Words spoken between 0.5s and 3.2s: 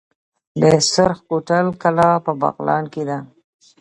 د سرخ کوتل کلا په بغلان کې ده